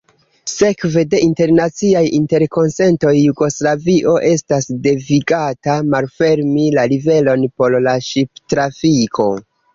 Sekve 0.51 1.01
de 1.11 1.17
internaciaj 1.25 2.01
interkonsentoj 2.19 3.13
Jugoslavio 3.17 4.15
estas 4.31 4.69
devigata 4.89 5.77
malfermi 5.93 6.67
la 6.79 6.89
riveron 6.95 7.47
por 7.61 7.79
la 7.91 7.97
ŝiptrafiko. 8.09 9.31